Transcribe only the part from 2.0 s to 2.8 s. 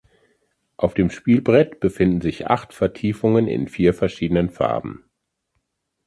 sich acht